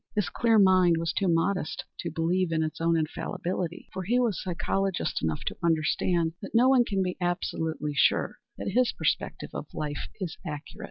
[0.15, 4.41] His clear mind was too modest to believe in its own infallibility, for he was
[4.41, 9.67] psychologist enough to understand that no one can be absolutely sure that his perspective of
[9.75, 10.79] life is accurate.